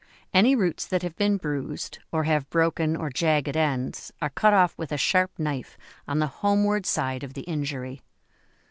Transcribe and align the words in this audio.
Any 0.33 0.55
roots 0.55 0.87
that 0.87 1.03
have 1.03 1.15
been 1.15 1.37
bruised, 1.37 1.99
or 2.11 2.23
have 2.23 2.49
broken 2.49 2.95
or 2.95 3.11
jagged 3.11 3.55
ends, 3.55 4.11
are 4.19 4.31
cut 4.31 4.51
off 4.51 4.75
with 4.75 4.91
a 4.91 4.97
sharp 4.97 5.37
knife 5.37 5.77
on 6.07 6.17
the 6.17 6.25
homeward 6.41 6.87
side 6.87 7.21
of 7.23 7.35
the 7.35 7.43
injury. 7.43 8.01